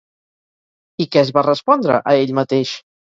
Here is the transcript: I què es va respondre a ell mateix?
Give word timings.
I 1.05 1.05
què 1.15 1.21
es 1.21 1.29
va 1.35 1.43
respondre 1.47 1.99
a 1.99 2.15
ell 2.23 2.33
mateix? 2.39 2.73